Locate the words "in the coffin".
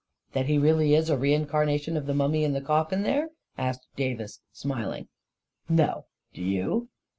2.43-3.03